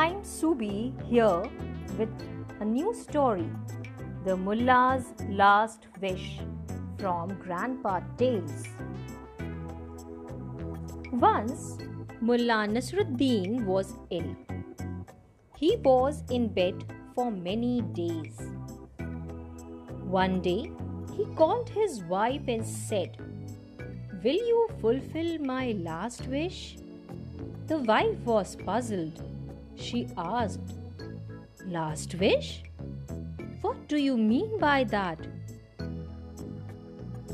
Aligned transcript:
Subi 0.00 0.94
here 1.10 1.42
with 1.98 2.08
a 2.60 2.64
new 2.64 2.94
story 2.94 3.50
The 4.24 4.34
Mullah's 4.34 5.12
Last 5.28 5.88
Wish 6.00 6.38
from 6.98 7.34
Grandpa 7.42 8.00
Tales. 8.16 8.64
Once, 11.12 11.76
Mullah 12.22 12.66
Nasruddin 12.68 13.66
was 13.66 13.92
ill. 14.10 14.34
He 15.58 15.76
was 15.76 16.24
in 16.30 16.48
bed 16.48 16.82
for 17.14 17.30
many 17.30 17.82
days. 17.82 18.40
One 20.04 20.40
day, 20.40 20.72
he 21.14 21.26
called 21.34 21.68
his 21.68 22.02
wife 22.04 22.48
and 22.48 22.64
said, 22.64 23.18
Will 24.24 24.42
you 24.52 24.68
fulfill 24.80 25.38
my 25.40 25.72
last 25.72 26.26
wish? 26.26 26.78
The 27.66 27.78
wife 27.80 28.18
was 28.24 28.56
puzzled. 28.56 29.29
She 29.80 30.06
asked, 30.16 30.74
Last 31.66 32.14
wish? 32.16 32.62
What 33.62 33.88
do 33.88 33.96
you 33.96 34.16
mean 34.16 34.58
by 34.58 34.84
that? 34.84 35.18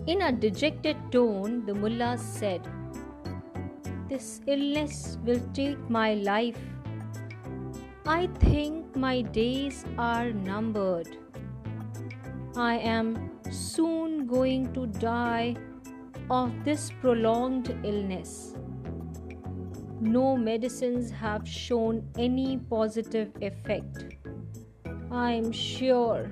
In 0.06 0.22
a 0.22 0.30
dejected 0.30 0.96
tone, 1.10 1.66
the 1.66 1.74
mullah 1.74 2.16
said, 2.16 2.62
This 4.08 4.40
illness 4.46 5.18
will 5.24 5.40
take 5.52 5.90
my 5.90 6.14
life. 6.14 6.58
I 8.06 8.28
think 8.38 8.94
my 8.94 9.22
days 9.22 9.84
are 9.98 10.30
numbered. 10.30 11.16
I 12.56 12.76
am 12.78 13.30
soon 13.50 14.26
going 14.26 14.72
to 14.74 14.86
die 14.86 15.56
of 16.30 16.52
this 16.64 16.92
prolonged 17.00 17.76
illness. 17.82 18.54
No 20.00 20.36
medicines 20.36 21.10
have 21.10 21.48
shown 21.48 22.06
any 22.18 22.58
positive 22.58 23.30
effect. 23.40 24.16
I 25.10 25.32
am 25.32 25.50
sure 25.50 26.30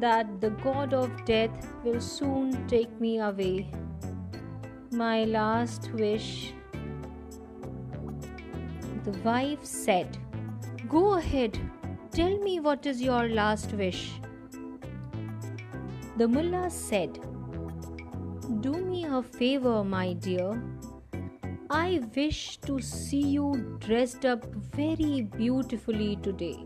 that 0.00 0.40
the 0.40 0.50
God 0.50 0.94
of 0.94 1.24
death 1.26 1.72
will 1.84 2.00
soon 2.00 2.66
take 2.66 2.98
me 2.98 3.18
away. 3.18 3.70
My 4.90 5.24
last 5.24 5.90
wish. 5.92 6.54
The 9.04 9.12
wife 9.22 9.62
said, 9.62 10.16
Go 10.88 11.14
ahead, 11.18 11.58
tell 12.10 12.38
me 12.38 12.58
what 12.58 12.86
is 12.86 13.02
your 13.02 13.28
last 13.28 13.72
wish. 13.74 14.12
The 16.16 16.26
mullah 16.26 16.70
said, 16.70 17.18
Do 18.60 18.72
me 18.72 19.04
a 19.04 19.22
favor, 19.22 19.84
my 19.84 20.14
dear. 20.14 20.62
I 21.70 22.02
wish 22.14 22.58
to 22.58 22.78
see 22.80 23.22
you 23.22 23.78
dressed 23.80 24.26
up 24.26 24.44
very 24.76 25.22
beautifully 25.22 26.16
today. 26.16 26.58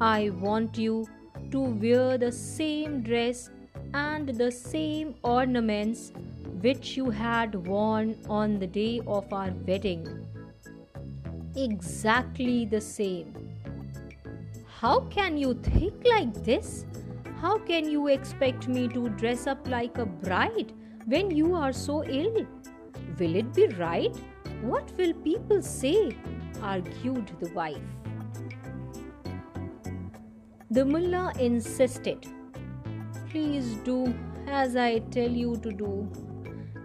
I 0.00 0.30
want 0.30 0.78
you 0.78 1.06
to 1.50 1.60
wear 1.60 2.16
the 2.16 2.32
same 2.32 3.02
dress 3.02 3.50
and 3.92 4.28
the 4.28 4.50
same 4.50 5.14
ornaments 5.22 6.12
which 6.62 6.96
you 6.96 7.10
had 7.10 7.54
worn 7.66 8.16
on 8.30 8.58
the 8.58 8.66
day 8.66 9.02
of 9.06 9.30
our 9.30 9.50
wedding. 9.66 10.26
Exactly 11.54 12.64
the 12.64 12.80
same. 12.80 13.34
How 14.80 15.00
can 15.00 15.36
you 15.36 15.52
think 15.52 15.94
like 16.04 16.32
this? 16.44 16.86
How 17.42 17.58
can 17.58 17.90
you 17.90 18.08
expect 18.08 18.68
me 18.68 18.88
to 18.88 19.10
dress 19.10 19.46
up 19.46 19.68
like 19.68 19.98
a 19.98 20.06
bride 20.06 20.72
when 21.04 21.30
you 21.30 21.54
are 21.54 21.72
so 21.72 22.02
ill? 22.04 22.46
Will 23.18 23.34
it 23.34 23.54
be 23.54 23.66
right? 23.68 24.16
What 24.60 24.92
will 24.98 25.14
people 25.14 25.62
say? 25.62 26.16
argued 26.62 27.30
the 27.40 27.50
wife. 27.54 27.76
The 30.70 30.84
mullah 30.84 31.32
insisted, 31.38 32.26
Please 33.30 33.74
do 33.84 34.14
as 34.46 34.76
I 34.76 34.98
tell 35.16 35.30
you 35.30 35.56
to 35.56 35.70
do. 35.70 36.10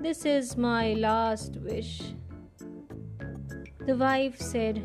This 0.02 0.26
is 0.26 0.56
my 0.56 0.94
last 0.94 1.58
wish. 1.58 2.02
The 3.86 3.96
wife 3.96 4.40
said, 4.40 4.84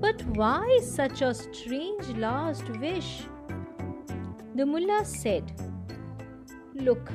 But 0.00 0.22
why 0.36 0.80
such 0.82 1.22
a 1.22 1.32
strange 1.32 2.08
last 2.16 2.68
wish? 2.80 3.22
The 4.54 4.66
mullah 4.66 5.04
said, 5.04 5.52
Look, 6.74 7.10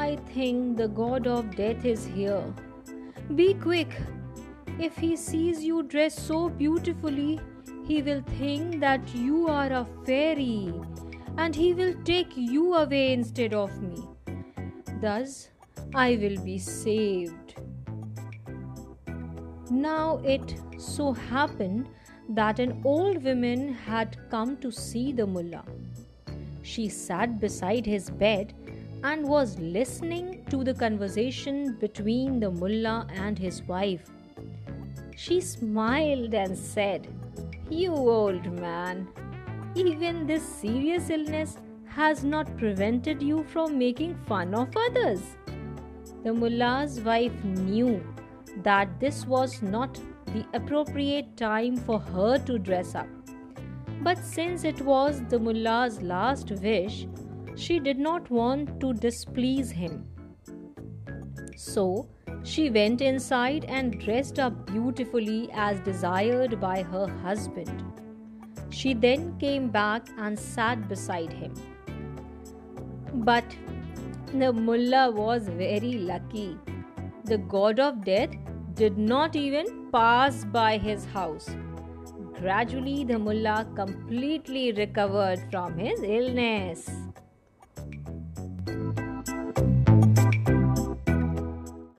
I 0.00 0.14
think 0.32 0.76
the 0.76 0.86
god 0.96 1.26
of 1.26 1.54
death 1.56 1.84
is 1.84 2.06
here. 2.06 2.54
Be 3.34 3.54
quick. 3.54 3.94
If 4.78 4.96
he 4.96 5.16
sees 5.16 5.64
you 5.64 5.82
dressed 5.82 6.24
so 6.26 6.48
beautifully, 6.50 7.40
he 7.84 8.00
will 8.02 8.22
think 8.38 8.78
that 8.80 9.12
you 9.12 9.48
are 9.48 9.72
a 9.72 9.86
fairy 10.06 10.72
and 11.36 11.56
he 11.56 11.74
will 11.74 11.94
take 12.04 12.36
you 12.36 12.74
away 12.74 13.12
instead 13.12 13.52
of 13.52 13.82
me. 13.82 14.04
Thus, 15.02 15.50
I 15.92 16.16
will 16.22 16.38
be 16.44 16.58
saved. 16.58 17.54
Now 19.70 20.20
it 20.24 20.54
so 20.78 21.12
happened 21.12 21.88
that 22.28 22.60
an 22.60 22.80
old 22.84 23.24
woman 23.24 23.72
had 23.72 24.16
come 24.30 24.56
to 24.58 24.70
see 24.70 25.10
the 25.10 25.26
mullah. 25.26 25.64
She 26.62 26.88
sat 26.88 27.40
beside 27.40 27.84
his 27.84 28.10
bed 28.10 28.54
and 29.04 29.26
was 29.26 29.58
listening 29.58 30.44
to 30.50 30.64
the 30.64 30.74
conversation 30.74 31.76
between 31.76 32.40
the 32.40 32.50
mullah 32.50 33.06
and 33.14 33.38
his 33.38 33.62
wife. 33.62 34.10
She 35.16 35.40
smiled 35.40 36.34
and 36.34 36.56
said, 36.56 37.08
You 37.70 37.92
old 37.92 38.52
man, 38.60 39.08
even 39.74 40.26
this 40.26 40.42
serious 40.42 41.10
illness 41.10 41.58
has 41.86 42.24
not 42.24 42.56
prevented 42.56 43.22
you 43.22 43.44
from 43.44 43.78
making 43.78 44.14
fun 44.26 44.54
of 44.54 44.76
others. 44.76 45.20
The 46.24 46.32
mullah's 46.32 47.00
wife 47.00 47.44
knew 47.44 48.02
that 48.62 49.00
this 49.00 49.26
was 49.26 49.62
not 49.62 50.00
the 50.26 50.44
appropriate 50.52 51.36
time 51.36 51.76
for 51.76 51.98
her 52.00 52.38
to 52.38 52.58
dress 52.58 52.94
up. 52.94 53.06
But 54.02 54.18
since 54.18 54.64
it 54.64 54.80
was 54.80 55.22
the 55.28 55.38
mullah's 55.38 56.00
last 56.02 56.50
wish, 56.50 57.06
she 57.58 57.80
did 57.80 57.98
not 57.98 58.30
want 58.30 58.80
to 58.80 58.92
displease 58.94 59.70
him. 59.70 60.06
So, 61.56 62.08
she 62.44 62.70
went 62.70 63.00
inside 63.00 63.64
and 63.64 63.98
dressed 64.00 64.38
up 64.38 64.66
beautifully 64.66 65.50
as 65.52 65.80
desired 65.80 66.60
by 66.60 66.82
her 66.82 67.08
husband. 67.22 67.82
She 68.70 68.94
then 68.94 69.36
came 69.38 69.70
back 69.70 70.06
and 70.18 70.38
sat 70.38 70.88
beside 70.88 71.32
him. 71.32 71.54
But 73.30 73.44
the 74.32 74.52
mullah 74.52 75.10
was 75.10 75.48
very 75.48 75.94
lucky. 76.12 76.56
The 77.24 77.38
god 77.38 77.80
of 77.80 78.04
death 78.04 78.30
did 78.74 78.96
not 78.96 79.34
even 79.34 79.90
pass 79.90 80.44
by 80.44 80.78
his 80.78 81.04
house. 81.06 81.50
Gradually, 82.38 83.04
the 83.04 83.18
mullah 83.18 83.66
completely 83.74 84.72
recovered 84.72 85.40
from 85.50 85.76
his 85.76 86.02
illness. 86.02 86.88